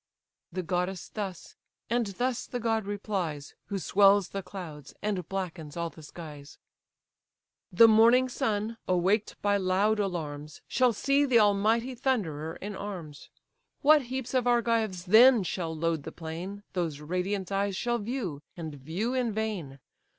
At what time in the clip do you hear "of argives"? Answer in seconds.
14.33-15.05